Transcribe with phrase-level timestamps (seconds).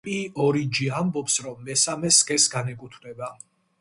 [0.05, 3.29] პი-ორიჯი ამბობს, რომ მესამე სქესს განეკუთვნება.